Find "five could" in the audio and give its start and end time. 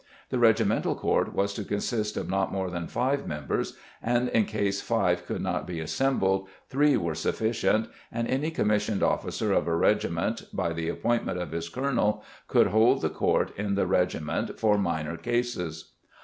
4.81-5.43